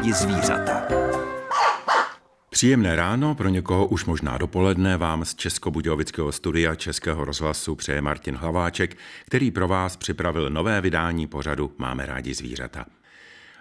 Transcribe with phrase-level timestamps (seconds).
[0.00, 0.82] rádi zvířata.
[2.50, 8.36] Příjemné ráno, pro někoho už možná dopoledne, vám z Českobudějovického studia Českého rozhlasu přeje Martin
[8.36, 12.86] Hlaváček, který pro vás připravil nové vydání pořadu Máme rádi zvířata.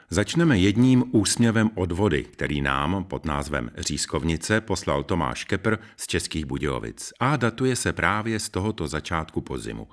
[0.09, 6.45] Začneme jedním úsměvem od vody, který nám pod názvem Řízkovnice poslal Tomáš Kepr z Českých
[6.45, 9.87] Budějovic a datuje se právě z tohoto začátku podzimu.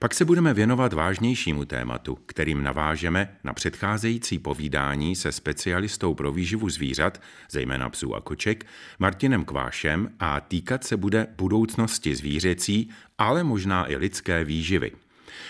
[0.00, 6.68] Pak se budeme věnovat vážnějšímu tématu, kterým navážeme na předcházející povídání se specialistou pro výživu
[6.68, 8.66] zvířat, zejména psů a koček,
[8.98, 14.92] Martinem Kvášem a týkat se bude budoucnosti zvířecí, ale možná i lidské výživy.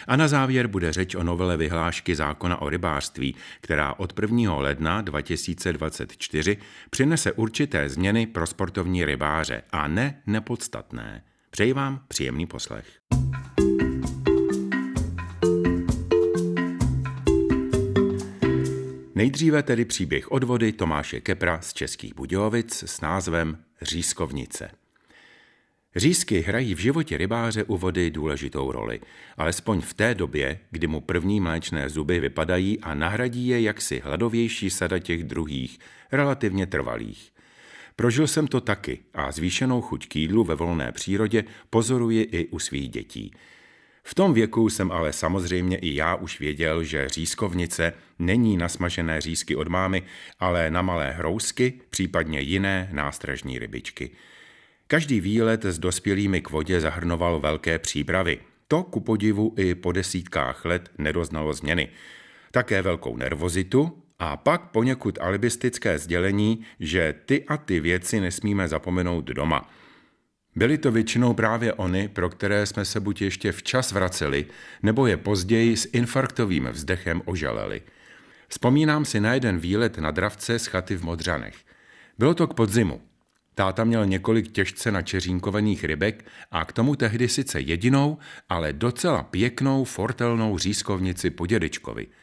[0.08, 4.54] A na závěr bude řeč o novele vyhlášky zákona o rybářství, která od 1.
[4.54, 6.56] ledna 2024
[6.90, 11.24] přinese určité změny pro sportovní rybáře a ne nepodstatné.
[11.50, 12.86] Přeji vám příjemný poslech.
[19.16, 24.70] Nejdříve tedy příběh od vody Tomáše Kepra z Českých Budějovic s názvem Řízkovnice.
[25.96, 29.00] Řízky hrají v životě rybáře u vody důležitou roli,
[29.36, 34.70] alespoň v té době, kdy mu první mléčné zuby vypadají a nahradí je jaksi hladovější
[34.70, 35.78] sada těch druhých,
[36.12, 37.32] relativně trvalých.
[37.96, 42.58] Prožil jsem to taky a zvýšenou chuť k jídlu ve volné přírodě pozoruji i u
[42.58, 43.32] svých dětí–
[44.06, 49.20] v tom věku jsem ale samozřejmě i já už věděl, že řízkovnice není na smažené
[49.20, 50.02] řízky od mámy,
[50.41, 54.10] ale na malé hrousky, případně jiné nástražní rybičky.
[54.86, 58.38] Každý výlet s dospělými k vodě zahrnoval velké přípravy.
[58.69, 61.88] To ku podivu i po desítkách let nedoznalo změny.
[62.50, 69.25] Také velkou nervozitu a pak poněkud alibistické sdělení, že ty a ty věci nesmíme zapomenout
[69.25, 69.70] doma–
[70.56, 74.47] Byly to většinou právě oni, pro které jsme se buď ještě včas vraceli,
[74.82, 77.82] nebo je později s infarktovým vzdechem ožaleli.
[78.48, 81.54] Vzpomínám si na jeden výlet na dravce z chaty v Modřanech.
[82.19, 83.00] Bylo to k podzimu.
[83.54, 89.84] Táta měl několik těžce načeřínkovaných rybek a k tomu tehdy sice jedinou, ale docela pěknou
[89.84, 92.06] fortelnou řízkovnici po dědečkovi–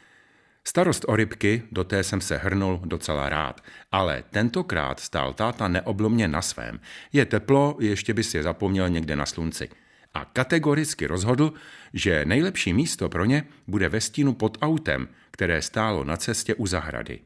[0.67, 3.61] Starost o rybky, do té jsem se hrnul docela rád,
[3.91, 6.79] ale tentokrát stál táta neoblomně na svém.
[7.13, 9.69] Je teplo, ještě by si je zapomněl někde na slunci.
[10.13, 11.53] A kategoricky rozhodl,
[11.93, 16.67] že nejlepší místo pro ně bude ve stínu pod autem, které stálo na cestě u
[16.67, 17.19] zahrady.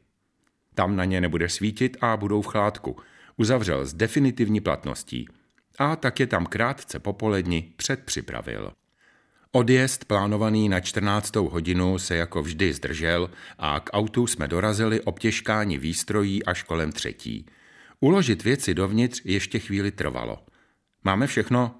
[0.74, 2.96] Tam na ně nebude svítit a budou v chládku.
[3.36, 5.28] Uzavřel s definitivní platností.
[5.78, 8.72] A tak je tam krátce popoledni předpřipravil.
[9.56, 11.36] Odjezd plánovaný na 14.
[11.36, 17.46] hodinu se jako vždy zdržel a k autu jsme dorazili obtěžkání výstrojí až kolem třetí.
[18.00, 20.38] Uložit věci dovnitř ještě chvíli trvalo.
[21.04, 21.74] Máme všechno?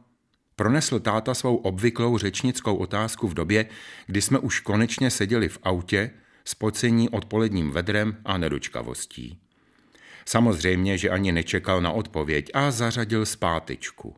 [0.57, 3.67] Pronesl táta svou obvyklou řečnickou otázku v době,
[4.07, 6.11] kdy jsme už konečně seděli v autě,
[6.45, 9.39] spocení odpoledním vedrem a nedočkavostí.
[10.27, 14.17] Samozřejmě, že ani nečekal na odpověď a zařadil zpátečku.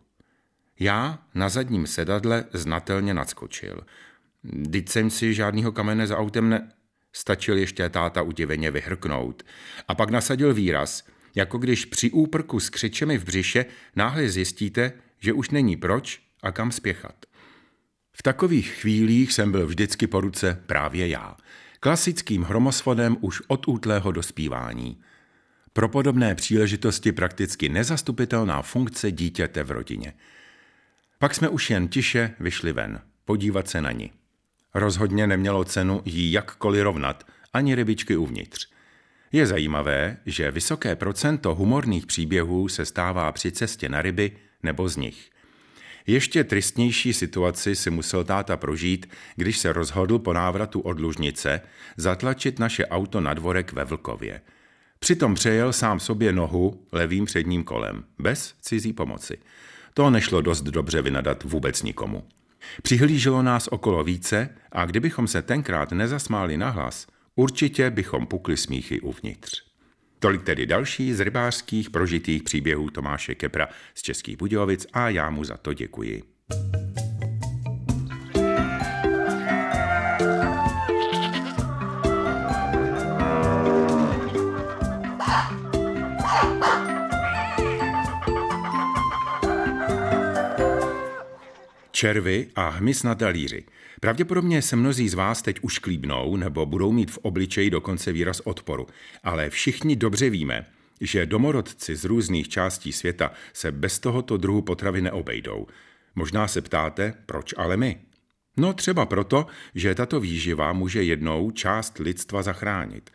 [0.80, 3.80] Já na zadním sedadle znatelně nadskočil.
[4.44, 6.72] Vždyť jsem si žádnýho kamene za autem ne...
[7.12, 9.42] Stačil ještě táta udiveně vyhrknout.
[9.88, 13.66] A pak nasadil výraz, jako když při úprku s křičemi v břiše
[13.96, 17.14] náhle zjistíte, že už není proč a kam spěchat.
[18.12, 21.36] V takových chvílích jsem byl vždycky po ruce právě já.
[21.80, 25.00] Klasickým hromosvodem už od útlého dospívání.
[25.72, 30.14] Pro podobné příležitosti prakticky nezastupitelná funkce dítěte v rodině–
[31.18, 34.12] pak jsme už jen tiše vyšli ven, podívat se na ní.
[34.74, 38.68] Rozhodně nemělo cenu jí jakkoliv rovnat, ani rybičky uvnitř.
[39.32, 44.96] Je zajímavé, že vysoké procento humorných příběhů se stává při cestě na ryby nebo z
[44.96, 45.30] nich.
[46.06, 51.60] Ještě tristnější situaci si musel táta prožít, když se rozhodl po návratu od Lužnice
[51.96, 54.40] zatlačit naše auto na dvorek ve Vlkově.
[54.98, 59.38] Přitom přejel sám sobě nohu levým předním kolem, bez cizí pomoci.
[59.98, 62.24] To nešlo dost dobře vynadat vůbec nikomu.
[62.82, 69.62] Přihlíželo nás okolo více a kdybychom se tenkrát nezasmáli nahlas, určitě bychom pukli smíchy uvnitř.
[70.18, 75.44] Tolik tedy další z rybářských prožitých příběhů Tomáše Kepra z Českých Budějovic a já mu
[75.44, 76.22] za to děkuji.
[91.98, 93.64] Červy a hmyz na talíři.
[94.00, 98.40] Pravděpodobně se mnozí z vás teď už klíbnou nebo budou mít v obličeji dokonce výraz
[98.40, 98.86] odporu.
[99.24, 100.66] Ale všichni dobře víme,
[101.00, 105.66] že domorodci z různých částí světa se bez tohoto druhu potravy neobejdou.
[106.14, 108.00] Možná se ptáte, proč ale my?
[108.56, 113.10] No třeba proto, že tato výživa může jednou část lidstva zachránit.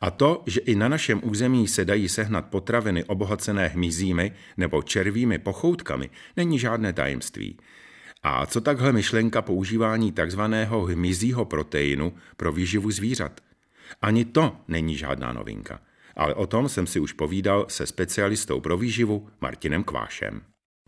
[0.00, 5.38] A to, že i na našem území se dají sehnat potraviny obohacené hmyzími nebo červými
[5.38, 7.58] pochoutkami, není žádné tajemství.
[8.24, 13.40] A co takhle myšlenka používání takzvaného hmyzího proteinu pro výživu zvířat?
[14.02, 15.80] Ani to není žádná novinka.
[16.16, 20.42] Ale o tom jsem si už povídal se specialistou pro výživu Martinem Kvášem.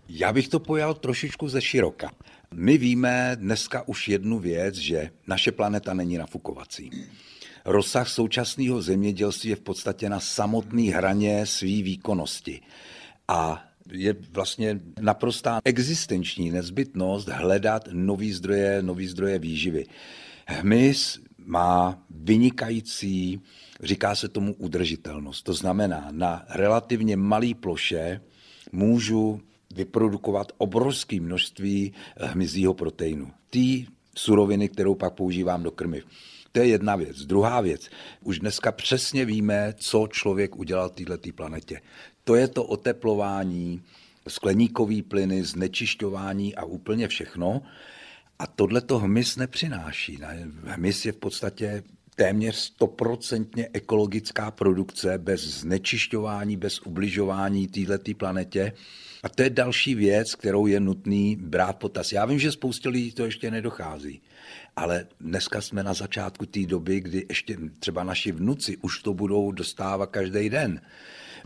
[0.08, 2.10] Já bych to pojal trošičku ze široka.
[2.54, 6.90] My víme dneska už jednu věc, že naše planeta není nafukovací.
[7.64, 12.60] Rozsah současného zemědělství je v podstatě na samotné hraně své výkonnosti.
[13.28, 19.86] A je vlastně naprostá existenční nezbytnost hledat nový zdroje, nový zdroje výživy.
[20.46, 23.40] Hmyz má vynikající,
[23.82, 25.42] říká se tomu udržitelnost.
[25.42, 28.20] To znamená, na relativně malé ploše
[28.72, 29.40] můžu
[29.74, 33.30] vyprodukovat obrovské množství hmyzího proteinu.
[33.50, 33.86] Tý
[34.16, 36.06] suroviny, kterou pak používám do krmiv.
[36.52, 37.16] To je jedna věc.
[37.26, 37.88] Druhá věc.
[38.24, 41.80] Už dneska přesně víme, co člověk udělal této planetě.
[42.26, 43.82] To je to oteplování,
[44.28, 47.62] skleníkový plyny, znečišťování a úplně všechno.
[48.38, 50.18] A tohle to hmyz nepřináší.
[50.64, 51.82] Hmyz je v podstatě
[52.14, 58.72] téměř stoprocentně ekologická produkce bez znečišťování, bez ubližování této planetě.
[59.22, 62.12] A to je další věc, kterou je nutný brát potaz.
[62.12, 64.20] Já vím, že spoustě lidí to ještě nedochází,
[64.76, 69.52] ale dneska jsme na začátku té doby, kdy ještě třeba naši vnuci už to budou
[69.52, 70.80] dostávat každý den.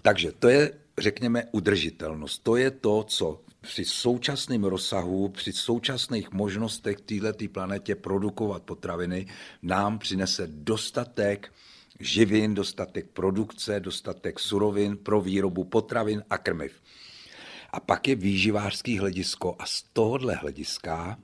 [0.02, 2.38] Takže to je, řekněme, udržitelnost.
[2.38, 9.26] To je to, co při současném rozsahu, při současných možnostech této planetě produkovat potraviny
[9.62, 11.52] nám přinese dostatek
[12.00, 16.72] živin, dostatek produkce, dostatek surovin pro výrobu potravin a krmiv.
[17.70, 21.18] A pak je výživářský hledisko a z tohohle hlediska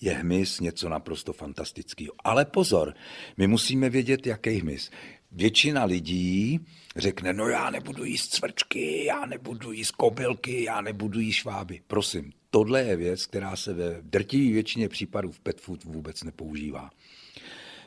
[0.00, 2.12] je hmyz něco naprosto fantastického.
[2.24, 2.94] Ale pozor,
[3.36, 4.90] my musíme vědět, jaký hmyz.
[5.34, 6.60] Většina lidí
[6.96, 11.80] řekne, no já nebudu jíst cvrčky, já nebudu jíst kobylky, já nebudu jíst šváby.
[11.86, 16.90] Prosím, tohle je věc, která se ve drtivé většině případů v pet food vůbec nepoužívá.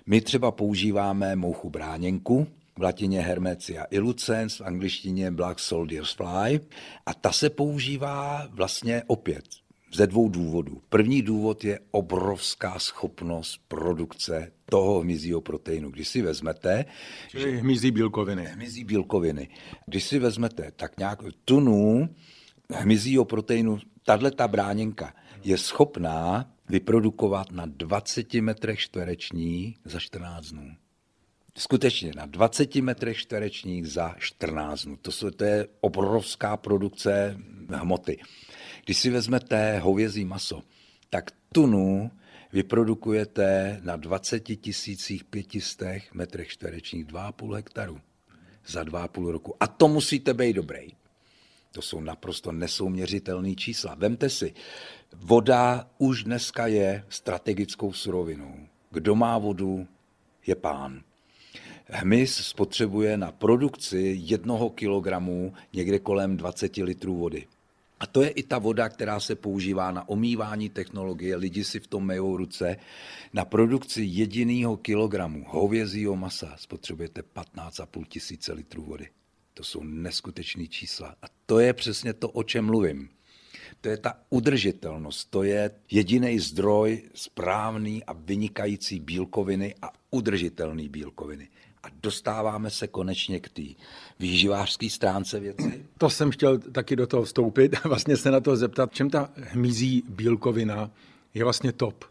[0.05, 2.47] My třeba používáme mouchu bráněnku,
[2.77, 6.59] v latině Hermetia illucens, v angličtině Black Soldier's Fly
[7.05, 9.45] a ta se používá vlastně opět
[9.93, 10.81] ze dvou důvodů.
[10.89, 15.89] První důvod je obrovská schopnost produkce toho hmyzího proteinu.
[15.91, 16.85] Když si vezmete...
[17.29, 18.45] Čili hmyzí bílkoviny.
[18.45, 19.49] Hmyzí bílkoviny.
[19.85, 22.09] Když si vezmete tak nějak tunu
[22.73, 25.13] hmyzího proteinu, tahle ta bráněnka
[25.43, 30.71] je schopná vyprodukovat na 20 metrech čtverečních za 14 dnů.
[31.57, 34.97] Skutečně na 20 metrech čtverečních za 14 dnů.
[35.01, 37.37] To, jsou, to je obrovská produkce
[37.73, 38.19] hmoty.
[38.87, 40.63] Když si vezmete hovězí maso,
[41.09, 42.11] tak tunu
[42.53, 44.43] vyprodukujete na 20
[45.29, 48.01] 500 metrech čtverečních 2,5 hektaru
[48.67, 49.55] za 2,5 roku.
[49.59, 50.87] A to musíte být dobrý.
[51.71, 53.95] To jsou naprosto nesouměřitelné čísla.
[53.95, 54.53] Vemte si,
[55.15, 58.55] voda už dneska je strategickou surovinou.
[58.91, 59.87] Kdo má vodu,
[60.45, 61.01] je pán.
[61.89, 67.47] Hmyz spotřebuje na produkci jednoho kilogramu někde kolem 20 litrů vody.
[67.99, 71.35] A to je i ta voda, která se používá na omývání technologie.
[71.35, 72.77] Lidi si v tom mejou ruce.
[73.33, 79.09] Na produkci jediného kilogramu hovězího masa spotřebujete 15,5 tisíce litrů vody.
[79.53, 81.15] To jsou neskutečné čísla.
[81.21, 83.09] A to je přesně to, o čem mluvím.
[83.81, 91.49] To je ta udržitelnost, to je jediný zdroj správný a vynikající bílkoviny a udržitelný bílkoviny
[91.87, 93.63] a dostáváme se konečně k té
[94.19, 95.85] výživářské stránce věci.
[95.97, 99.29] To jsem chtěl taky do toho vstoupit a vlastně se na to zeptat, čem ta
[99.35, 100.91] hmyzí bílkovina
[101.33, 102.05] je vlastně top.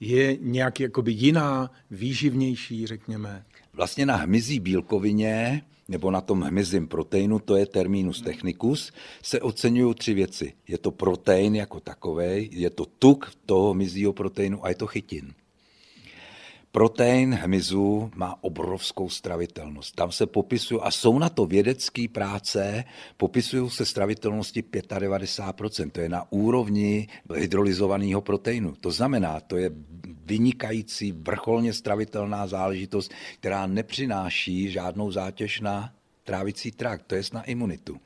[0.00, 3.44] Je nějak jakoby jiná, výživnější, řekněme?
[3.72, 9.94] Vlastně na hmyzí bílkovině nebo na tom hmyzím proteinu, to je terminus technicus, se oceňují
[9.94, 10.52] tři věci.
[10.68, 15.34] Je to protein jako takový, je to tuk toho hmyzího proteinu a je to chytin.
[16.74, 19.94] Protein hmyzu má obrovskou stravitelnost.
[19.94, 22.84] Tam se popisují, a jsou na to vědecké práce,
[23.16, 25.90] popisují se stravitelnosti 95%.
[25.90, 28.74] To je na úrovni hydrolyzovaného proteinu.
[28.80, 29.70] To znamená, to je
[30.24, 38.00] vynikající, vrcholně stravitelná záležitost, která nepřináší žádnou zátěž na trávicí trakt, to je na imunitu.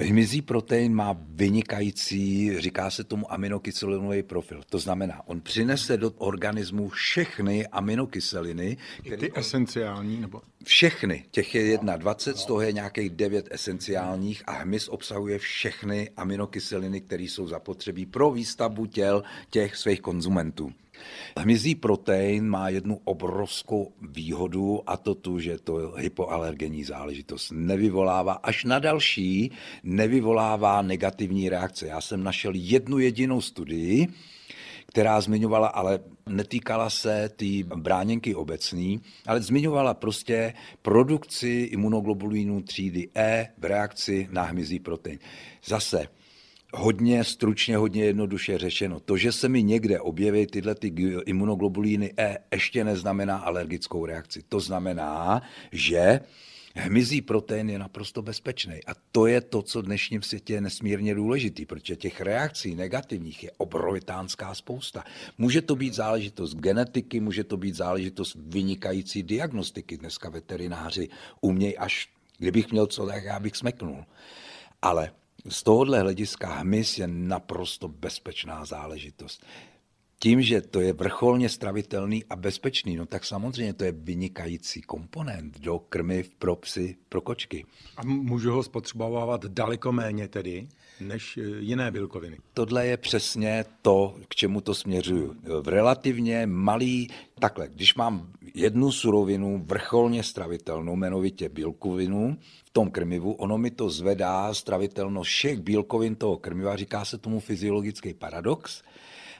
[0.00, 4.62] Hmyzí protein má vynikající, říká se tomu aminokyselinový profil.
[4.70, 8.76] To znamená, on přinese do organismu všechny aminokyseliny.
[9.00, 9.16] Které...
[9.16, 10.20] Ty esenciální?
[10.20, 10.42] Nebo...
[10.64, 11.24] Všechny.
[11.30, 17.22] Těch je 21, z toho je nějakých 9 esenciálních a hmyz obsahuje všechny aminokyseliny, které
[17.22, 20.72] jsou zapotřebí pro výstavbu těl těch svých konzumentů.
[21.38, 28.64] Hmyzí protein má jednu obrovskou výhodu a to tu, že to hypoalergenní záležitost nevyvolává, až
[28.64, 29.52] na další
[29.82, 31.86] nevyvolává negativní reakce.
[31.86, 34.08] Já jsem našel jednu jedinou studii,
[34.86, 43.48] která zmiňovala, ale netýkala se té bráněnky obecný, ale zmiňovala prostě produkci imunoglobulínů třídy E
[43.58, 45.18] v reakci na hmyzí protein.
[45.64, 46.08] Zase
[46.74, 49.00] hodně stručně, hodně jednoduše řešeno.
[49.00, 50.94] To, že se mi někde objeví tyhle ty
[51.26, 54.42] imunoglobulíny E, ještě neznamená alergickou reakci.
[54.48, 56.20] To znamená, že
[56.74, 58.84] hmyzí protein je naprosto bezpečný.
[58.86, 63.44] A to je to, co v dnešním světě je nesmírně důležitý, protože těch reakcí negativních
[63.44, 65.04] je obrovitánská spousta.
[65.38, 69.96] Může to být záležitost genetiky, může to být záležitost vynikající diagnostiky.
[69.96, 71.08] Dneska veterináři
[71.40, 72.08] umějí až,
[72.38, 74.04] kdybych měl co, tak já bych smeknul.
[74.82, 75.10] Ale
[75.48, 79.46] z tohohle hlediska hmyz je naprosto bezpečná záležitost.
[80.22, 85.60] Tím, že to je vrcholně stravitelný a bezpečný, no tak samozřejmě to je vynikající komponent
[85.60, 87.66] do krmiv pro psy, pro kočky.
[87.96, 90.68] A můžu ho spotřebovávat daleko méně tedy,
[91.00, 92.38] než e, jiné bílkoviny.
[92.54, 95.36] Tohle je přesně to, k čemu to směřuju.
[95.62, 103.32] V relativně malý, takhle, když mám jednu surovinu vrcholně stravitelnou, jmenovitě bílkovinu, v tom krmivu,
[103.32, 108.82] ono mi to zvedá stravitelnost všech bílkovin toho krmiva, říká se tomu fyziologický paradox,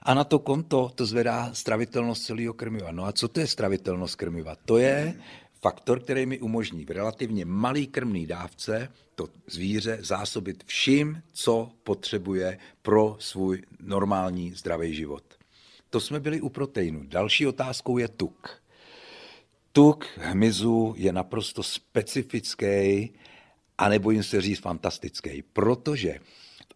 [0.02, 2.93] a na to konto to zvedá stravitelnost celého krmiva.
[2.93, 4.57] No a co to je stravitelnost krmiva?
[4.64, 5.14] To je
[5.62, 12.59] faktor, který mi umožní v relativně malý krmný dávce to zvíře zásobit vším, co potřebuje
[12.83, 15.25] pro svůj normální zdravý život.
[15.90, 17.02] To jsme byli u proteinu.
[17.05, 18.62] Další otázkou je tuk.
[19.73, 23.11] Tuk hmyzu je naprosto specifický
[23.79, 26.19] a nebojím se říct fantastický, protože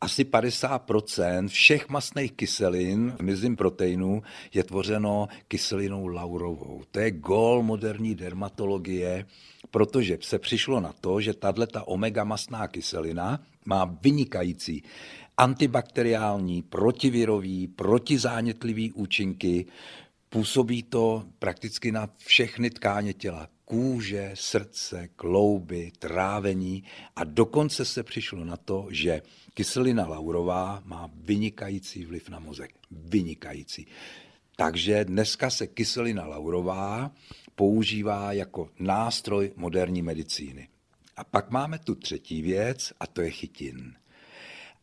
[0.05, 6.83] asi 50% všech masných kyselin v mizím proteinu je tvořeno kyselinou laurovou.
[6.91, 9.27] To je gól moderní dermatologie,
[9.71, 14.83] protože se přišlo na to, že tato omega masná kyselina má vynikající
[15.37, 19.67] antibakteriální, protivirový, protizánětlivý účinky,
[20.35, 23.49] Působí to prakticky na všechny tkáně těla.
[23.65, 26.85] Kůže, srdce, klouby, trávení
[27.17, 29.23] a dokonce se přišlo na to, že
[29.55, 32.75] kyselina laurová má vynikající vliv na mozek.
[32.91, 33.87] Vynikající.
[34.57, 37.11] Takže dneska se kyselina laurová
[37.55, 40.69] používá jako nástroj moderní medicíny.
[41.17, 43.95] A pak máme tu třetí věc a to je chytin.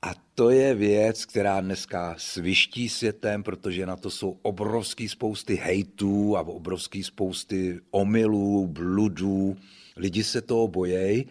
[0.02, 6.38] A to je věc, která dneska sviští světem, protože na to jsou obrovský spousty hejtů
[6.38, 9.58] a obrovský spousty omylů, bludů.
[9.98, 11.26] Lidi se toho bojejí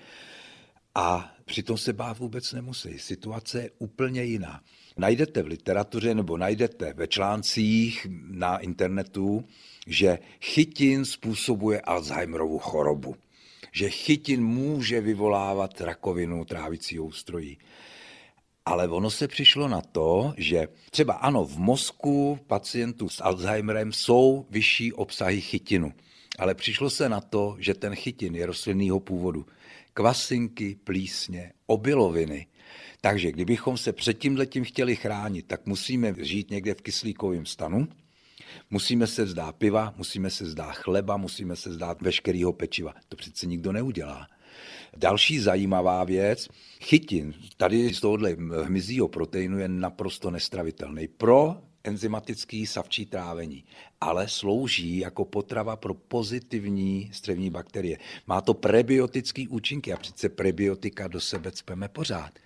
[0.95, 2.99] a přitom se bát vůbec nemusí.
[2.99, 4.61] Situace je úplně jiná.
[4.97, 9.45] Najdete v literatuře nebo najdete ve článcích na internetu,
[9.87, 13.17] že chytin způsobuje Alzheimerovu chorobu.
[13.73, 17.59] Že chytin může vyvolávat rakovinu trávicího ústrojí.
[18.67, 24.47] Ale ono se přišlo na to, že třeba ano, v mozku pacientů s Alzheimerem jsou
[24.50, 25.93] vyšší obsahy chytinu.
[26.38, 29.47] Ale přišlo se na to, že ten chytin je rostlinného původu.
[29.95, 32.47] Kvasinky, plísně, obiloviny.
[33.00, 37.88] Takže kdybychom se před tímhletím chtěli chránit, tak musíme žít někde v kyslíkovém stanu,
[38.71, 42.95] musíme se zdát piva, musíme se zdát chleba, musíme se zdát veškerého pečiva.
[43.09, 44.26] To přece nikdo neudělá.
[44.97, 46.49] Další zajímavá věc,
[46.80, 53.64] chytin tady z tohohle hmyzího proteinu je naprosto nestravitelný pro enzymatický savčí trávení,
[54.00, 57.99] ale slouží jako potrava pro pozitivní střevní bakterie.
[58.26, 62.38] Má to prebiotický účinky a přece prebiotika do sebe cpeme pořád.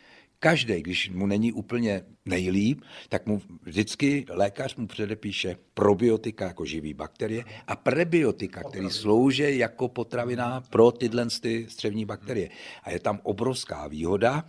[0.44, 6.94] Každý, když mu není úplně nejlíp, tak mu vždycky lékař mu předepíše probiotika jako živý
[6.94, 12.50] bakterie a prebiotika, který slouží jako potravina pro tyhle ty střevní bakterie.
[12.82, 14.44] A je tam obrovská výhoda,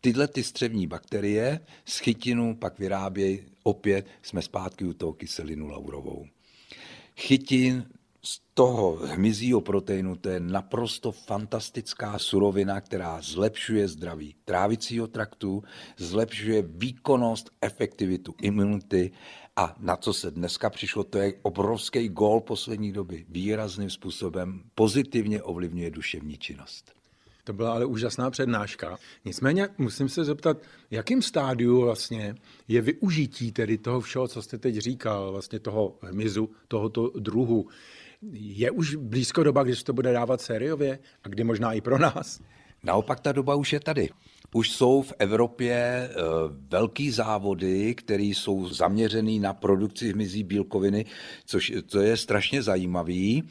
[0.00, 6.26] tyhle ty střevní bakterie z chytinu pak vyrábějí opět, jsme zpátky u toho kyselinu laurovou.
[7.16, 7.84] Chytin
[8.24, 15.62] z toho hmyzího proteinu to je naprosto fantastická surovina, která zlepšuje zdraví trávicího traktu,
[15.96, 19.12] zlepšuje výkonnost, efektivitu imunity
[19.56, 23.26] a na co se dneska přišlo, to je obrovský gól poslední doby.
[23.28, 26.92] Výrazným způsobem pozitivně ovlivňuje duševní činnost.
[27.44, 28.96] To byla ale úžasná přednáška.
[29.24, 30.56] Nicméně musím se zeptat,
[30.90, 32.34] jakým stádiu vlastně
[32.68, 37.68] je využití tedy toho všeho, co jste teď říkal, vlastně toho hmyzu, tohoto druhu.
[38.32, 41.98] Je už blízko doba, kdy se to bude dávat sériově a kdy možná i pro
[41.98, 42.40] nás?
[42.82, 44.08] Naopak ta doba už je tady.
[44.52, 46.10] Už jsou v Evropě e,
[46.68, 51.04] velký závody, které jsou zaměřený na produkci hmyzí bílkoviny,
[51.46, 53.42] což to je strašně zajímavý.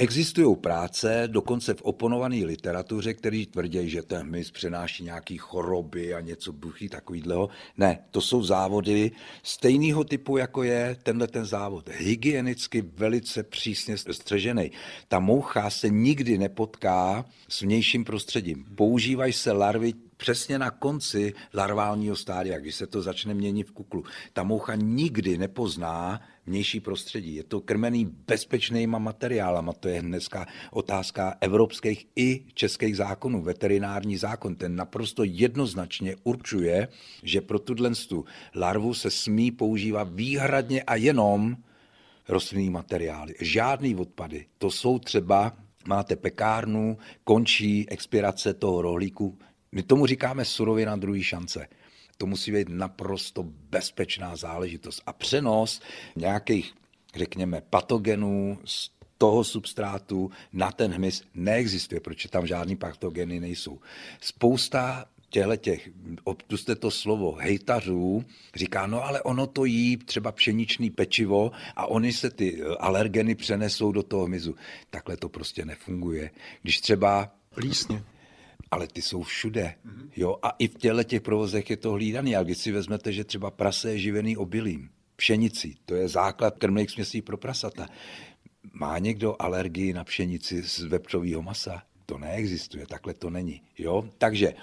[0.00, 6.20] Existují práce, dokonce v oponované literatuře, který tvrdí, že ten hmyz přenáší nějaké choroby a
[6.20, 7.48] něco buchy takového.
[7.76, 9.10] Ne, to jsou závody
[9.42, 11.88] stejného typu, jako je tenhle ten závod.
[11.88, 14.70] Hygienicky velice přísně střežený.
[15.08, 18.64] Ta moucha se nikdy nepotká s vnějším prostředím.
[18.74, 24.04] Používají se larvy přesně na konci larválního stádia, když se to začne měnit v kuklu.
[24.32, 27.34] Ta moucha nikdy nepozná vnější prostředí.
[27.34, 29.72] Je to krmený bezpečnýma materiálama.
[29.72, 33.42] To je dneska otázka evropských i českých zákonů.
[33.42, 36.88] Veterinární zákon, ten naprosto jednoznačně určuje,
[37.22, 37.92] že pro tuhle
[38.54, 41.56] larvu se smí používat výhradně a jenom
[42.28, 43.34] rostlinný materiály.
[43.40, 44.46] Žádný odpady.
[44.58, 45.52] To jsou třeba
[45.86, 49.38] máte pekárnu, končí expirace toho rohlíku,
[49.72, 51.68] my tomu říkáme surovina druhé šance.
[52.16, 55.02] To musí být naprosto bezpečná záležitost.
[55.06, 55.80] A přenos
[56.16, 56.74] nějakých,
[57.14, 63.80] řekněme, patogenů z toho substrátu na ten hmyz neexistuje, protože tam žádný patogeny nejsou.
[64.20, 65.90] Spousta těchto těch,
[66.24, 72.12] odpuste to slovo, hejtařů, říká, no ale ono to jí třeba pšeničný pečivo a oni
[72.12, 74.54] se ty alergeny přenesou do toho hmyzu.
[74.90, 76.30] Takhle to prostě nefunguje.
[76.62, 77.34] Když třeba...
[77.54, 78.02] Plísně
[78.70, 79.74] ale ty jsou všude.
[80.16, 80.36] Jo?
[80.42, 82.36] A i v těle těch provozech je to hlídaný.
[82.36, 86.90] A když si vezmete, že třeba prase je živený obilím, pšenicí, to je základ krmných
[86.90, 87.88] směsí pro prasata.
[88.72, 91.82] Má někdo alergii na pšenici z vepřového masa?
[92.06, 93.62] To neexistuje, takhle to není.
[93.78, 94.08] Jo?
[94.18, 94.54] Takže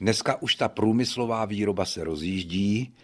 [0.00, 2.94] dneska už ta průmyslová výroba se rozjíždí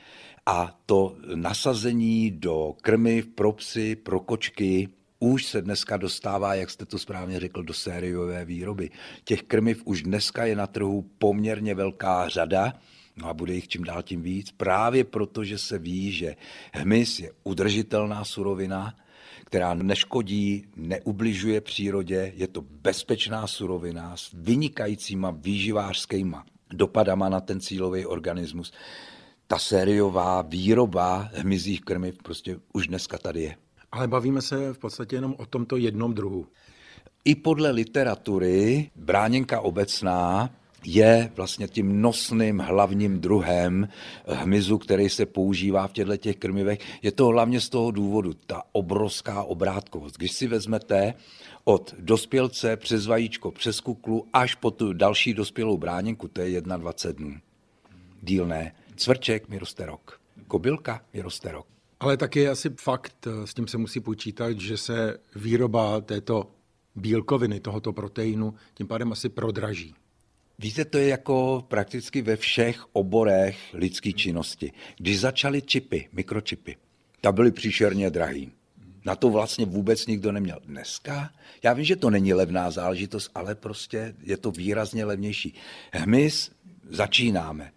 [0.47, 4.89] a to nasazení do krmy pro psy, pro kočky,
[5.25, 8.91] už se dneska dostává, jak jste to správně řekl, do sériové výroby.
[9.25, 12.73] Těch krmiv už dneska je na trhu poměrně velká řada,
[13.17, 16.37] No a bude jich čím dál tím víc, právě proto, že se ví, že
[16.73, 18.95] hmyz je udržitelná surovina,
[19.45, 28.07] která neškodí, neubližuje přírodě, je to bezpečná surovina s vynikajícíma výživářskýma dopadama na ten cílový
[28.07, 28.73] organismus.
[29.47, 33.57] Ta sériová výroba hmyzích krmiv prostě už dneska tady je.
[33.95, 36.47] Ale bavíme se v podstatě jenom o tomto jednom druhu.
[37.25, 40.51] I podle literatury bráněnka obecná
[40.85, 43.89] je vlastně tím nosným hlavním druhem
[44.27, 46.79] hmyzu, který se používá v těchto těch krmivech.
[47.03, 50.17] Je to hlavně z toho důvodu, ta obrovská obrátkovost.
[50.17, 51.15] Když si vezmete
[51.65, 57.31] od dospělce přes vajíčko, přes kuklu až po tu další dospělou bráněnku, to je 21
[57.31, 57.41] dnů.
[58.23, 58.53] Díl.
[58.97, 60.21] Cvrček mi roste rok.
[60.47, 61.74] Kobylka mi roste rok.
[62.05, 66.51] Ale taky je asi fakt, eh, s tím se musí počítat, že se výroba této
[66.95, 69.95] bílkoviny, tohoto proteinu, tím pádem asi prodraží.
[70.59, 74.73] Víte, to je jako prakticky ve všech oborech lidské činnosti.
[74.97, 76.77] Když začaly čipy, mikročipy,
[77.21, 78.53] ta byly příšerně drahý.
[79.05, 80.59] Na to vlastně vůbec nikdo neměl.
[80.65, 81.31] Dneska,
[81.63, 85.55] já vím, že to není levná záležitost, ale prostě je to výrazně levnější.
[85.93, 86.51] Hmyz
[86.91, 87.73] začínáme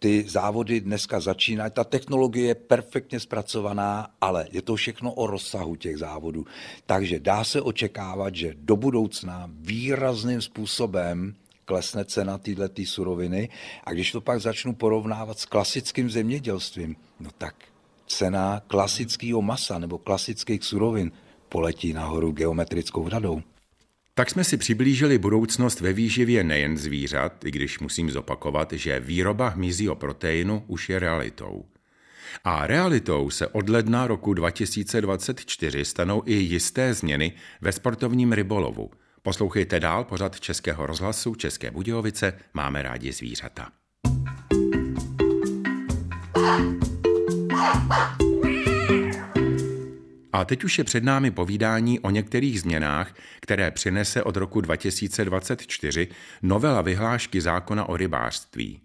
[0.00, 1.70] ty závody dneska začínají.
[1.70, 6.46] Ta technologie je perfektně zpracovaná, ale je to všechno o rozsahu těch závodů.
[6.86, 11.34] Takže dá se očekávat, že do budoucna výrazným způsobem
[11.64, 13.48] klesne cena této suroviny
[13.84, 17.54] a když to pak začnu porovnávat s klasickým zemědělstvím, no tak
[18.06, 21.12] cena klasického masa nebo klasických surovin
[21.48, 23.42] poletí nahoru geometrickou radou.
[24.20, 29.48] Tak jsme si přiblížili budoucnost ve výživě nejen zvířat, i když musím zopakovat, že výroba
[29.48, 31.64] hmyzího proteinu už je realitou.
[32.44, 38.90] A realitou se od ledna roku 2024 stanou i jisté změny ve sportovním rybolovu.
[39.22, 43.68] Poslouchejte dál pořad Českého rozhlasu České Budějovice Máme rádi zvířata.
[50.32, 56.08] A teď už je před námi povídání o některých změnách, které přinese od roku 2024
[56.42, 58.80] novela vyhlášky zákona o rybářství.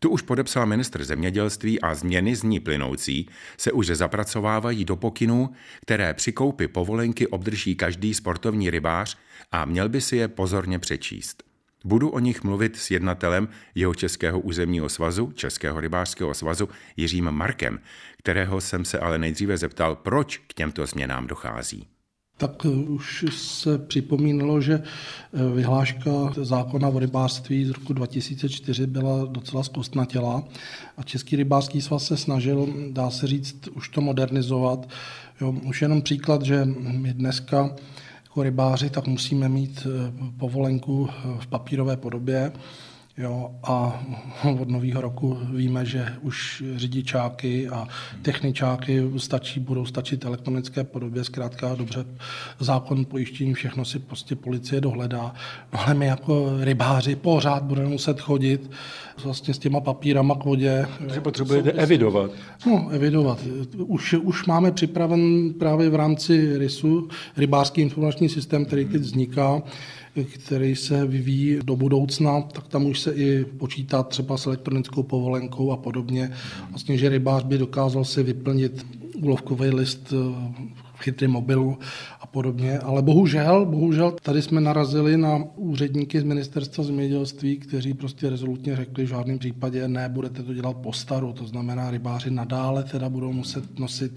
[0.00, 5.50] Tu už podepsal ministr zemědělství a změny z ní plynoucí se už zapracovávají do pokynů,
[5.82, 9.18] které při koupi povolenky obdrží každý sportovní rybář
[9.52, 11.55] a měl by si je pozorně přečíst.
[11.86, 17.78] Budu o nich mluvit s jednatelem jeho Českého územního svazu, Českého rybářského svazu Jiřím Markem,
[18.18, 21.86] kterého jsem se ale nejdříve zeptal, proč k těmto změnám dochází.
[22.36, 24.82] tak už se připomínalo, že
[25.54, 26.10] vyhláška
[26.42, 30.44] zákona o rybářství z roku 2004 byla docela zkostnatělá
[30.96, 34.88] a Český rybářský svaz se snažil, dá se říct, už to modernizovat.
[35.40, 37.76] Jo, už jenom příklad, že my dneska
[38.42, 39.86] rybáři tak musíme mít
[40.38, 42.52] povolenku v papírové podobě,
[43.18, 44.04] Jo, a
[44.60, 47.88] od nového roku víme, že už řidičáky a
[48.22, 52.04] techničáky stačí, budou stačit elektronické podobě, zkrátka dobře,
[52.60, 55.34] zákon pojištění, všechno si prostě policie dohledá.
[55.72, 58.70] No ale my jako rybáři pořád budeme muset chodit
[59.24, 60.86] vlastně s těma papírama k vodě.
[60.98, 62.30] Takže potřebujete evidovat.
[62.66, 63.38] No, evidovat.
[63.76, 69.62] Už, už máme připraven právě v rámci RISu, rybářský informační systém, který teď vzniká,
[70.24, 75.72] který se vyvíjí do budoucna, tak tam už se i počítá třeba s elektronickou povolenkou
[75.72, 76.30] a podobně.
[76.70, 80.10] Vlastně, že rybář by dokázal si vyplnit úlovkový list
[80.94, 81.78] v chytrém mobilu
[82.36, 82.78] podobně.
[82.78, 89.04] Ale bohužel, bohužel tady jsme narazili na úředníky z ministerstva zemědělství, kteří prostě rezolutně řekli,
[89.04, 91.32] v žádném případě ne, budete to dělat po staru.
[91.32, 94.12] To znamená, rybáři nadále teda budou muset nosit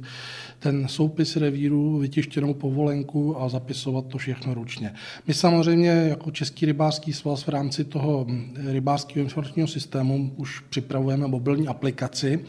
[0.60, 4.94] ten soupis revíru, vytištěnou povolenku a zapisovat to všechno ručně.
[5.28, 8.28] My samozřejmě jako Český rybářský svaz v rámci toho
[8.66, 12.40] rybářského informačního systému už připravujeme mobilní aplikaci,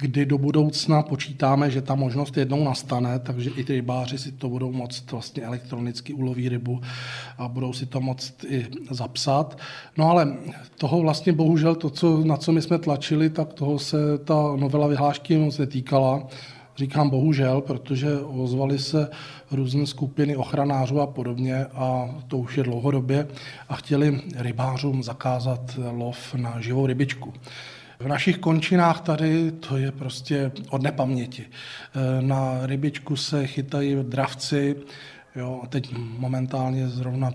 [0.00, 4.48] kdy do budoucna počítáme, že ta možnost jednou nastane, takže i ty rybáři si to
[4.48, 6.80] budou moct vlastně elektronicky uloví rybu
[7.38, 9.58] a budou si to moct i zapsat.
[9.96, 10.36] No ale
[10.78, 14.86] toho vlastně bohužel to, co, na co my jsme tlačili, tak toho se ta novela
[14.86, 16.26] vyhlášky moc netýkala.
[16.76, 19.10] Říkám bohužel, protože ozvaly se
[19.50, 23.28] různé skupiny ochranářů a podobně a to už je dlouhodobě
[23.68, 27.32] a chtěli rybářům zakázat lov na živou rybičku.
[28.00, 31.46] V našich končinách tady to je prostě od nepaměti.
[32.20, 34.76] Na rybičku se chytají dravci,
[35.36, 37.30] jo, a teď momentálně zrovna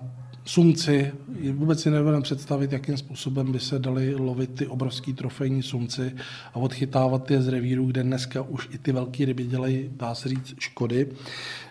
[0.46, 1.12] sumci.
[1.54, 6.16] Vůbec si nedovedeme představit, jakým způsobem by se dali lovit ty obrovský trofejní sumci
[6.54, 10.30] a odchytávat je z revíru, kde dneska už i ty velké ryby dělají, dá se
[10.30, 11.08] říct, škody.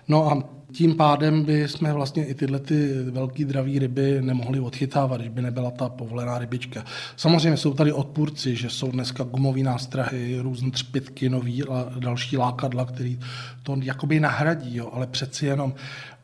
[0.08, 5.20] No a tím pádem by jsme vlastně i tyhle ty velké dravé ryby nemohli odchytávat,
[5.20, 6.84] když by nebyla ta povolená rybička.
[7.16, 12.84] Samozřejmě jsou tady odpůrci, že jsou dneska gumové nástrahy, různé třpitky, nový a další lákadla,
[12.84, 13.18] který
[13.62, 15.74] to jakoby nahradí, jo, ale přeci jenom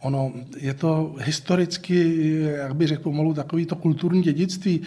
[0.03, 4.81] Ono je to historicky, jak bych řekl pomalu, takový to kulturní dědictví,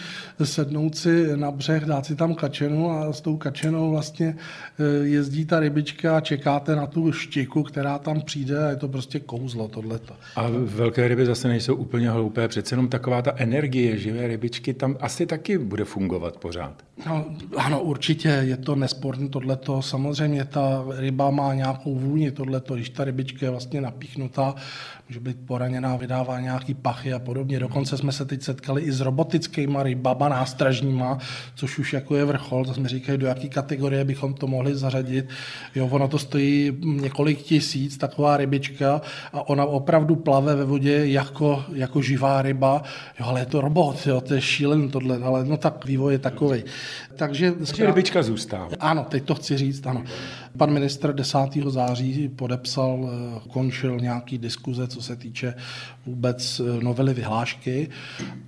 [0.44, 4.36] sednout si na břeh, dát si tam kačenu a s tou kačenou vlastně
[4.80, 8.88] eh, jezdí ta rybička a čekáte na tu štiku, která tam přijde a je to
[8.88, 10.14] prostě kouzlo tohleto.
[10.36, 14.98] A velké ryby zase nejsou úplně hloupé, přece jenom taková ta energie živé rybičky tam
[15.00, 16.84] asi taky bude fungovat pořád.
[17.06, 17.26] No,
[17.58, 19.82] ano, určitě je to nesporné tohleto.
[19.82, 24.56] Samozřejmě ta ryba má nějakou vůni tohleto, když ta rybička je vlastně napíchnutá,
[25.10, 27.60] může být poraněná, vydává nějaký pachy a podobně.
[27.60, 31.18] Dokonce jsme se teď setkali i s robotickými rybama nástražníma,
[31.56, 35.30] což už jako je vrchol, to jsme říkali, do jaké kategorie bychom to mohli zařadit.
[35.76, 39.02] Jo, ono to stojí několik tisíc, taková rybička
[39.34, 42.84] a ona opravdu plave ve vodě jako, jako živá ryba.
[43.20, 46.20] Jo, ale je to robot, jo, to je šílen tohle, ale no tak vývoj je
[46.20, 46.64] takový.
[47.16, 48.70] Takže, Takže rybička zůstává.
[48.80, 50.04] Ano, teď to chci říct, ano.
[50.58, 51.38] Pan ministr 10.
[51.68, 55.54] září podepsal, eh, končil nějaký diskuze, co se týče
[56.06, 57.90] vůbec eh, novely vyhlášky,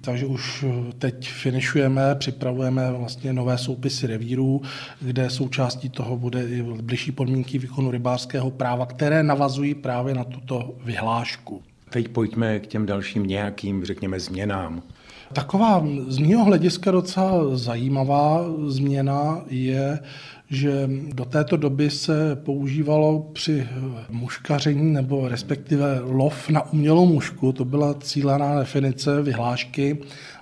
[0.02, 4.62] takže už eh, teď finišujeme, připravujeme vlastně nové soupisy revírů,
[5.02, 10.76] kde součástí toho bude i bližší podmínky výkonu rybářského práva, které navazují právě na tuto
[10.84, 11.62] vyhlášku.
[11.89, 14.84] Teď pojďme k těm dalším nějakým, řekněme, změnám.
[15.34, 20.00] Taková z mého hlediska docela zajímavá změna je,
[20.49, 23.67] že do této doby se používalo při
[24.10, 29.97] muškaření nebo respektive lov na umělou mušku, to byla cílená definice vyhlášky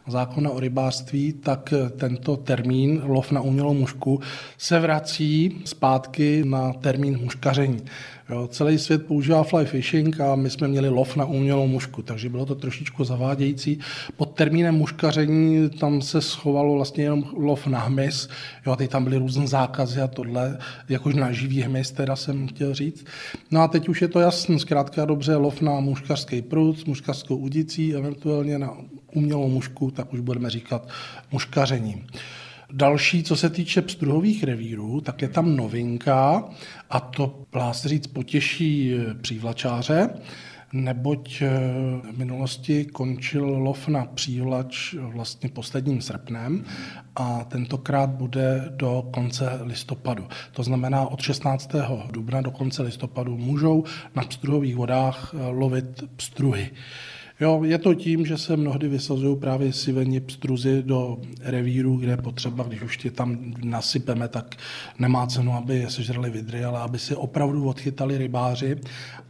[0.07, 4.19] zákona o rybářství, tak tento termín lov na umělou mušku
[4.57, 7.81] se vrací zpátky na termín muškaření.
[8.29, 12.29] Jo, celý svět používá fly fishing a my jsme měli lov na umělou mušku, takže
[12.29, 13.79] bylo to trošičku zavádějící.
[14.17, 18.29] Pod termínem muškaření tam se schovalo vlastně jenom lov na hmyz,
[18.65, 20.57] jo, a teď tam byly různé zákazy a tohle,
[20.89, 23.05] jakož na živý hmyz, teda jsem chtěl říct.
[23.51, 27.35] No a teď už je to jasný, zkrátka dobře, lov na muškařský prut s muškařskou
[27.35, 28.77] udicí, eventuálně na
[29.13, 30.89] umělou mušku, tak už budeme říkat
[31.31, 32.05] muškařením.
[32.75, 36.43] Další, co se týče pstruhových revírů, tak je tam novinka
[36.89, 40.09] a to, se říct, potěší přívlačáře.
[40.73, 41.49] neboť eh,
[42.11, 46.65] v minulosti končil lov na přívlač vlastně posledním srpnem
[47.15, 50.27] a tentokrát bude do konce listopadu.
[50.51, 51.71] To znamená od 16.
[52.11, 53.83] dubna do konce listopadu můžou
[54.15, 56.71] na pstruhových vodách eh, lovit pstruhy.
[57.43, 62.17] Jo, je to tím, že se mnohdy vysazují právě siveni pstruzy do revíru, kde je
[62.17, 64.55] potřeba, když už tě tam nasypeme, tak
[64.99, 68.77] nemá cenu, aby je sežrali vidry, ale aby si opravdu odchytali rybáři.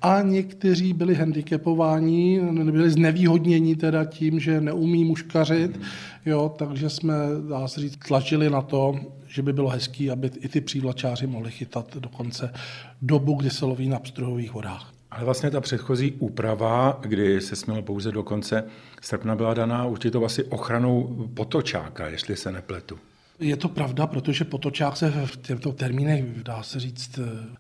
[0.02, 5.80] A někteří byli handicapováni, byli znevýhodněni teda tím, že neumí muškařit,
[6.26, 7.14] jo, takže jsme,
[7.50, 11.52] dá se říct, tlačili na to, že by bylo hezký, aby i ty přívlačáři mohli
[11.52, 12.54] chytat dokonce
[13.02, 14.93] dobu, kdy se loví na pstruhových vodách.
[15.16, 18.64] Ale vlastně ta předchozí úprava, kdy se smělo pouze do konce
[19.02, 22.98] srpna, byla daná určitou asi ochranou potočáka, jestli se nepletu.
[23.40, 27.20] Je to pravda, protože potočák se v těchto termínech, dá se říct,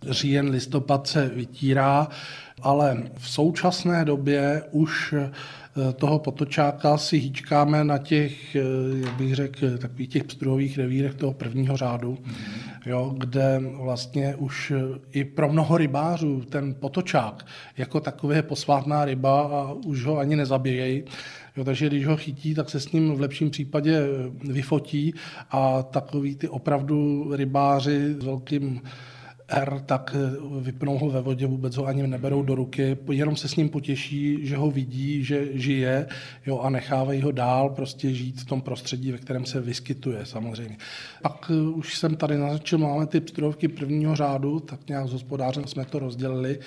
[0.10, 2.08] říjen, listopad se vytírá,
[2.62, 5.14] ale v současné době už
[5.96, 8.62] toho potočáka si hýčkáme na těch, eh,
[9.06, 12.18] jak bych řekl, takových těch pstruhových revírech toho prvního řádu,
[12.86, 17.46] jo, kde vlastně už eh, i pro mnoho rybářů ten potočák
[17.78, 21.04] jako takový je posvátná ryba a už ho ani nezabíjejí.
[21.58, 24.02] Jo, takže když ho chytí, tak se s ním v lepším případě
[24.50, 25.14] vyfotí
[25.52, 28.82] a takový ty opravdu rybáři s velkým
[29.54, 33.48] R, tak eh, vypnou ho ve vodě, vůbec ho ani neberou do ruky, jenom se
[33.48, 36.08] s ním potěší, že ho vidí, že žije
[36.46, 40.78] jo, a nechávají ho dál prostě žít v tom prostředí, ve kterém se vyskytuje samozřejmě.
[41.22, 45.68] Pak eh, už jsem tady naznačil, máme ty pstrovky prvního řádu, tak nějak s hospodářem
[45.68, 46.60] jsme to rozdělili.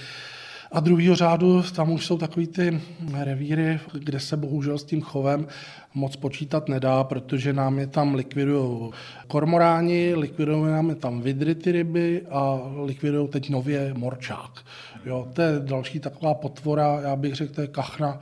[0.73, 2.81] A druhého řádu, tam už jsou takový ty
[3.15, 5.47] revíry, kde se bohužel s tím chovem
[5.95, 8.91] moc počítat nedá, protože nám je tam likvidují
[9.27, 14.65] kormoráni, likvidují nám je tam vidry ty ryby a likvidují teď nově morčák.
[15.07, 18.21] Jo, to je další taková potvora, já bych řekl, to je kachna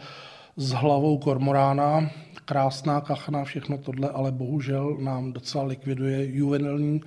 [0.56, 2.10] s hlavou kormorána,
[2.44, 7.00] krásná kachna, všechno tohle, ale bohužel nám docela likviduje juvenilní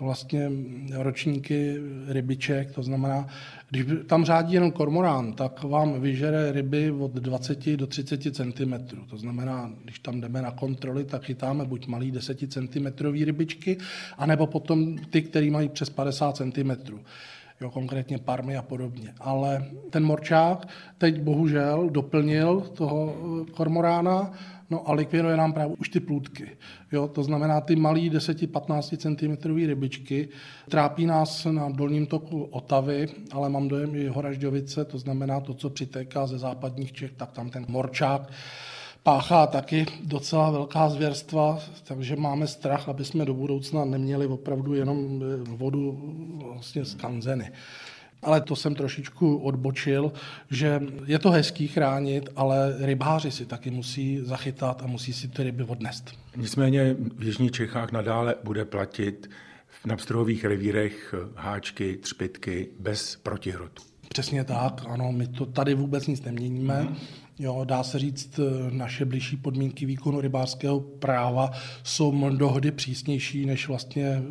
[0.00, 0.50] vlastně
[0.92, 1.76] ročníky
[2.08, 3.26] rybiček, to znamená,
[3.70, 8.74] když tam řádí jenom kormorán, tak vám vyžere ryby od 20 do 30 cm.
[9.10, 13.78] To znamená, když tam jdeme na kontroly, tak chytáme buď malý 10 cm rybičky,
[14.18, 16.70] anebo potom ty, které mají přes 50 cm
[17.60, 19.14] jo, konkrétně parmy a podobně.
[19.20, 20.68] Ale ten morčák
[20.98, 23.14] teď bohužel doplnil toho
[23.54, 24.32] kormorána
[24.70, 26.56] No a likviduje nám právě už ty plůdky.
[26.92, 30.28] Jo, to znamená ty malé 10-15 cm rybičky.
[30.68, 35.70] Trápí nás na dolním toku Otavy, ale mám dojem i Horažďovice, to znamená to, co
[35.70, 38.30] přitéká ze západních Čech, tak tam ten morčák
[39.02, 45.22] páchá taky docela velká zvěrstva, takže máme strach, aby jsme do budoucna neměli opravdu jenom
[45.44, 45.98] vodu
[46.44, 47.52] vlastně z kanzeny
[48.22, 50.12] ale to jsem trošičku odbočil,
[50.50, 55.42] že je to hezký chránit, ale rybáři si taky musí zachytat a musí si ty
[55.42, 56.10] ryby odnést.
[56.36, 59.30] Nicméně v Jižních Čechách nadále bude platit
[59.84, 63.89] na pstruhových revírech háčky, třpitky bez protihrotu.
[64.12, 66.82] Přesně tak, ano, my to tady vůbec nic neměníme.
[66.82, 66.96] Mm.
[67.38, 71.50] Jo, dá se říct, naše blížší podmínky výkonu rybářského práva
[71.82, 74.22] jsou mnohdy přísnější, než vlastně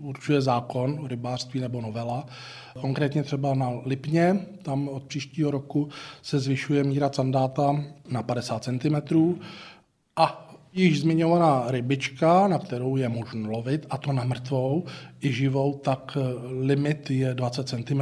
[0.00, 2.26] určuje zákon o rybářství nebo novela.
[2.80, 5.88] Konkrétně třeba na Lipně, tam od příštího roku
[6.22, 8.96] se zvyšuje míra sandáta na 50 cm
[10.16, 10.45] a
[10.76, 14.84] Již zmiňovaná rybička, na kterou je možno lovit, a to na mrtvou
[15.20, 16.20] i živou, tak eh,
[16.60, 18.00] limit je 20 cm.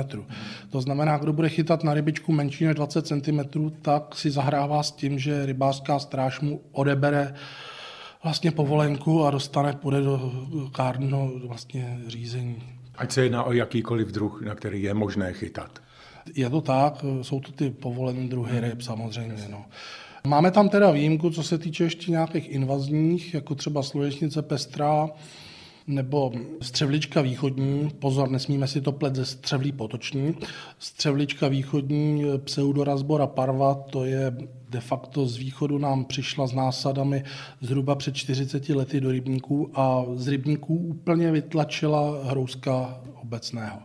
[0.71, 4.91] To znamená, kdo bude chytat na rybičku menší než 20 cm, tak si zahrává s
[4.91, 7.35] tím, že rybářská stráž mu odebere
[8.23, 10.33] vlastně povolenku a dostane, půjde do
[10.73, 12.63] kárného vlastně řízení.
[12.95, 15.79] Ať se jedná o jakýkoliv druh, na který je možné chytat.
[16.35, 19.49] Je to tak, jsou to ty povolené druhy ryb samozřejmě.
[19.51, 19.65] No.
[20.29, 25.11] Máme tam teda výjimku, co se týče ještě nějakých invazních, jako třeba slunečnice pestrá,
[25.87, 30.35] nebo střevlička východní, pozor, nesmíme si to plet ze střevlí potoční.
[30.79, 34.37] Střevlička východní, pseudorazbora parva, to je
[34.75, 37.25] de facto z východu nám přišla s násadami
[37.61, 43.79] zhruba před 40 lety do rybníků a z rybníků úplně vytlačila hrouska obecného.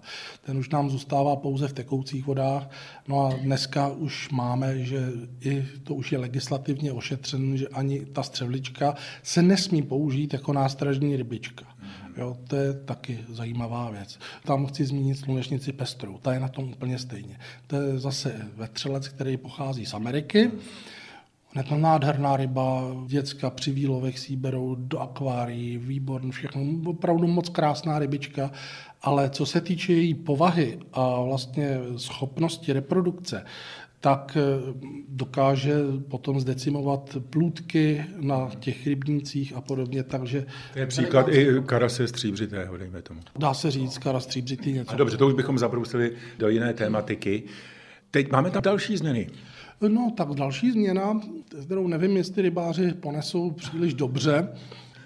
[0.46, 2.70] Ten už nám zůstává pouze v tekoucích vodách.
[3.08, 5.10] No a dneska už máme, že
[5.42, 11.16] i to už je legislativně ošetřen, že ani ta střevlička se nesmí použít jako nástražní
[11.16, 11.66] rybička.
[12.20, 14.20] Jo, to je taky zajímavá věc.
[14.46, 17.40] Tam chci zmínit slunečnici pestrou, ta je na tom úplně stejně.
[17.68, 20.52] To je zase vetřelec, který pochází z Ameriky.
[21.56, 27.50] Je to nádherná ryba, děcka při výlovech si berou do akvárií, výborný, všechno, opravdu moc
[27.50, 28.52] krásná rybička,
[29.02, 33.46] ale co se týče její povahy a vlastně schopnosti reprodukce,
[34.02, 34.74] tak eh,
[35.08, 35.76] dokáže
[36.10, 40.46] potom zdecimovat plůdky na těch rybnících a podobně, takže...
[40.74, 43.22] To je příklad i karase stříbřitého, dejme tomu.
[43.40, 44.92] Dá se říct, karas stříbřitý něco.
[44.92, 47.44] A dobře, to už bychom zabrousili do jiné tématiky.
[48.12, 49.30] Teď máme tam další změny.
[49.88, 51.22] No, tak další změna,
[51.66, 54.50] kterou nevím, jestli rybáři ponesou příliš dobře,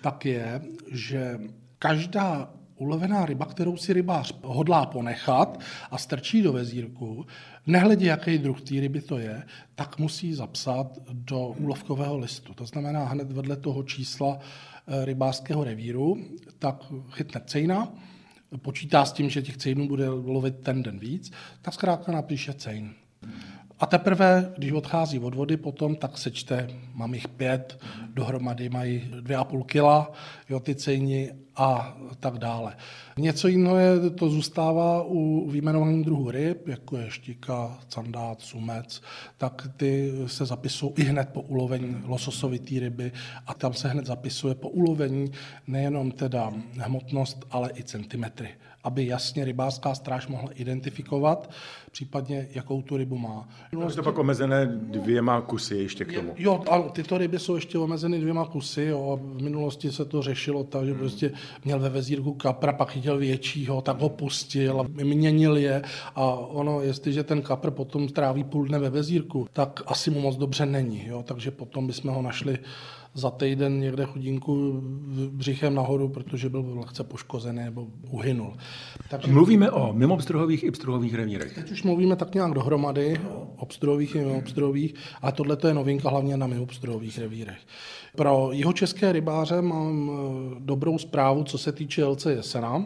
[0.01, 1.39] tak je, že
[1.79, 5.59] každá ulovená ryba, kterou si rybář hodlá ponechat
[5.91, 7.25] a strčí do vezírku,
[7.67, 9.43] nehledě, jaký druh té ryby to je,
[9.75, 12.53] tak musí zapsat do úlovkového listu.
[12.53, 16.17] To znamená hned vedle toho čísla eh, rybářského revíru,
[16.59, 17.87] tak chytne cejna,
[18.57, 22.93] počítá s tím, že těch cejnů bude lovit ten den víc, tak zkrátka napíše cejn.
[23.83, 27.79] A teprve, když odchází od vody potom, tak sečte, mám jich pět,
[28.13, 30.11] dohromady mají dvě a půl kila,
[30.49, 32.75] jo, ty cejni a tak dále.
[33.17, 39.01] Něco jiného je, to zůstává u výjmenovaných druhů ryb, jako je štika, candát, sumec,
[39.37, 43.11] tak ty se zapisují i hned po ulovení lososovitý ryby
[43.47, 45.31] a tam se hned zapisuje po ulovení
[45.67, 48.49] nejenom teda hmotnost, ale i centimetry
[48.83, 51.51] aby jasně rybářská stráž mohla identifikovat,
[51.91, 53.49] případně jakou tu rybu má.
[53.71, 56.33] No, je to pak omezené dvěma kusy ještě k tomu.
[56.37, 58.83] Jo, ano, tyto ryby jsou ještě omezeny dvěma kusy.
[58.83, 60.99] Jo, v minulosti se to řešilo tak, že hmm.
[60.99, 61.31] prostě
[61.65, 65.81] měl ve vezírku kapra, pak chytil většího, tak ho pustil a měnil je.
[66.15, 70.35] A ono, jestliže ten kapr potom tráví půl dne ve vezírku, tak asi mu moc
[70.35, 71.07] dobře není.
[71.07, 72.59] Jo, takže potom bychom ho našli
[73.13, 74.81] za týden někde chudinku
[75.31, 78.53] břichem nahoru, protože byl lehce poškozený nebo uhynul.
[79.09, 81.55] Takže mluvíme o mimobstruhových i obstruhových revírech.
[81.55, 83.21] Teď už mluvíme tak nějak dohromady,
[83.57, 87.57] obstruhových i mimobstruhových, a tohle je novinka hlavně na mimobstruhových revírech.
[88.15, 92.85] Pro jeho české rybáře mám eh, dobrou zprávu, co se týče LC Jesena.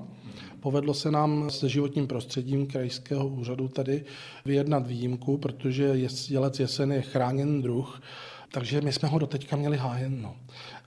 [0.59, 4.05] Povedlo se nám se životním prostředím krajského úřadu tady
[4.45, 5.83] vyjednat výjimku, protože
[6.29, 8.01] jelec jesen je chráněn druh
[8.57, 10.21] takže my jsme ho doteďka měli hájen.
[10.21, 10.35] No.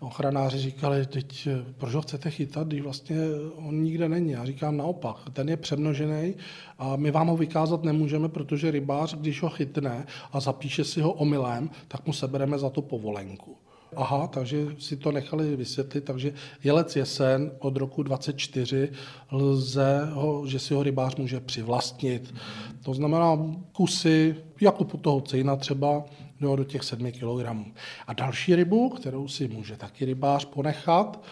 [0.00, 3.16] Ochranáři říkali, teď proč ho chcete chytat, když vlastně
[3.56, 4.30] on nikde není.
[4.30, 6.35] Já říkám naopak, ten je přemnožený
[6.78, 11.12] a my vám ho vykázat nemůžeme, protože rybář, když ho chytne a zapíše si ho
[11.12, 13.56] omylem, tak mu sebereme za to povolenku.
[13.96, 18.92] Aha, takže si to nechali vysvětlit, takže jelec jesen od roku 24
[19.30, 22.35] lze ho, že si ho rybář může přivlastnit.
[22.83, 23.38] To znamená
[23.72, 26.04] kusy, jako po toho cejna třeba,
[26.40, 27.72] do, do těch 7 kg.
[28.07, 31.24] A další rybu, kterou si může taky rybář ponechat,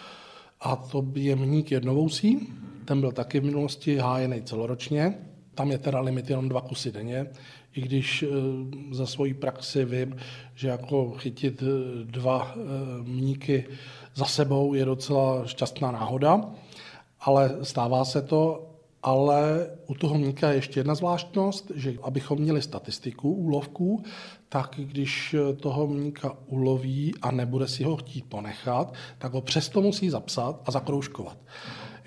[0.61, 2.53] a to je mník jednovousí.
[2.85, 5.13] Ten byl taky v minulosti hájený celoročně.
[5.55, 7.27] Tam je teda limit jenom dva kusy denně,
[7.75, 8.27] i když e,
[8.91, 10.15] za svoji praxi vím,
[10.55, 11.65] že jako chytit e,
[12.03, 12.57] dva e,
[13.03, 13.65] mníky
[14.15, 16.41] za sebou je docela šťastná náhoda,
[17.19, 18.68] ale stává se to
[19.03, 24.03] ale u toho mníka je ještě jedna zvláštnost, že abychom měli statistiku úlovků,
[24.49, 30.09] tak když toho mníka uloví a nebude si ho chtít ponechat, tak ho přesto musí
[30.09, 31.37] zapsat a zakroužkovat.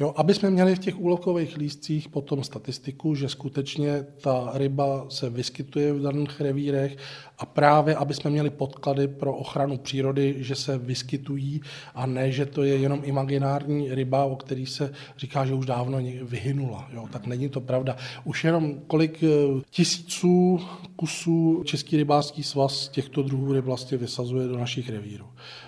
[0.00, 5.31] Jo, aby jsme měli v těch úlovkových lístcích potom statistiku, že skutečně ta ryba se
[5.31, 6.96] vyskytuje v daných revírech
[7.38, 11.61] a právě, aby jsme měli podklady pro ochranu přírody, že se vyskytují
[11.94, 15.98] a ne, že to je jenom imaginární ryba, o který se říká, že už dávno
[16.22, 16.88] vyhynula.
[16.92, 17.96] Jo, tak není to pravda.
[18.24, 19.28] Už jenom kolik eh,
[19.70, 20.61] tisíců
[20.96, 25.26] kusů Český rybářský svaz těchto druhů ryb vlastně vysazuje do našich revírů.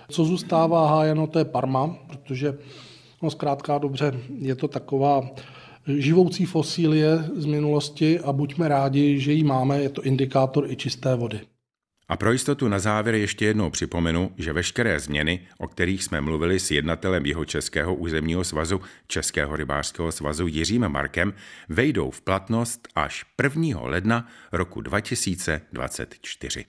[0.08, 2.58] Co zůstává hájeno, to je Parma, protože
[3.24, 5.30] No zkrátka dobře, je to taková
[5.86, 11.14] živoucí fosílie z minulosti a buďme rádi, že ji máme, je to indikátor i čisté
[11.14, 11.40] vody.
[12.08, 16.60] A pro jistotu na závěr ještě jednou připomenu, že veškeré změny, o kterých jsme mluvili
[16.60, 21.34] s jednatelem jeho Českého územního svazu, Českého rybářského svazu Jiřím Markem,
[21.68, 23.80] vejdou v platnost až 1.
[23.80, 26.64] ledna roku 2024.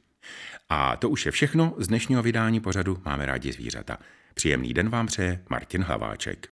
[0.69, 3.97] A to už je všechno z dnešního vydání pořadu Máme rádi zvířata.
[4.35, 6.47] Příjemný den vám přeje Martin Hlaváček.